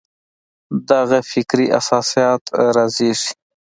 [0.89, 2.41] دغه فکري اساسات
[2.75, 3.29] رازېږي.